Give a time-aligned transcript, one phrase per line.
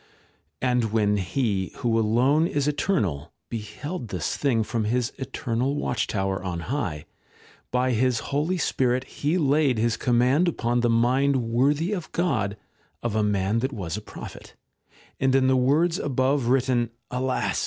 [0.63, 6.41] And when He, who alone is eternal, beheld this thing from his eternal watch tower
[6.43, 7.05] on high,
[7.69, 12.57] by his Holy Spirit He laid his command upon the mind worthy of God
[13.03, 14.55] of a man that was a prophet,
[15.19, 17.59] and in the words above written, alas